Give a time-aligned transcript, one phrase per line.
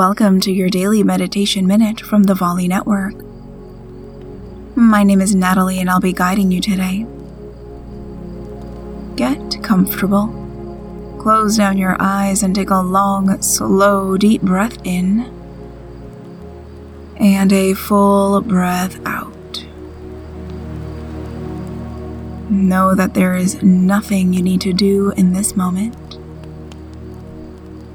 [0.00, 3.22] Welcome to your daily meditation minute from the Volley Network.
[4.74, 7.04] My name is Natalie and I'll be guiding you today.
[9.16, 10.28] Get comfortable.
[11.20, 15.30] Close down your eyes and take a long, slow, deep breath in
[17.18, 19.66] and a full breath out.
[22.48, 26.18] Know that there is nothing you need to do in this moment.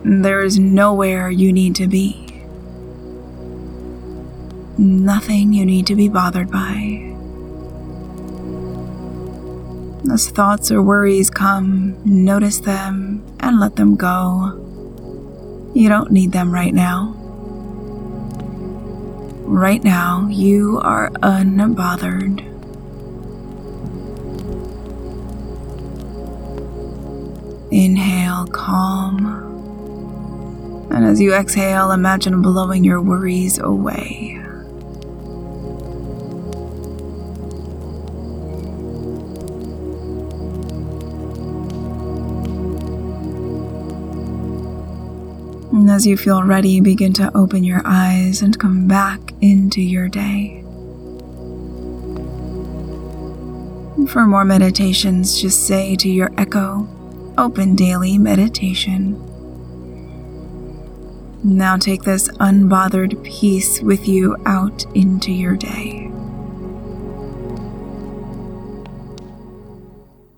[0.08, 2.44] There is nowhere you need to be.
[4.78, 7.12] Nothing you need to be bothered by.
[10.14, 14.62] As thoughts or worries come, notice them and let them go.
[15.74, 17.16] You don't need them right now.
[19.42, 22.42] Right now, you are unbothered.
[27.72, 29.35] Inhale, calm.
[30.90, 34.42] And as you exhale, imagine blowing your worries away.
[45.72, 50.08] And as you feel ready, begin to open your eyes and come back into your
[50.08, 50.64] day.
[54.08, 56.88] For more meditations, just say to your echo,
[57.38, 59.35] Open Daily Meditation.
[61.46, 66.15] Now take this unbothered peace with you out into your day.